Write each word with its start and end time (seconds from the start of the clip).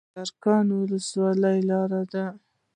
سرکانو 0.27 0.75
ولسوالۍ 0.83 1.59
لاره 1.69 2.01
ده؟ 2.11 2.25